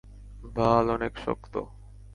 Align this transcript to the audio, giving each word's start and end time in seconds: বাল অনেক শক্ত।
বাল 0.55 0.85
অনেক 0.89 1.13
শক্ত। 1.17 1.53